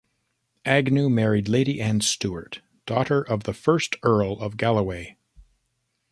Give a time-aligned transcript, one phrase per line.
[0.65, 5.15] Agnew married Lady Anne Stewart, daughter of the first Earl of Galloway.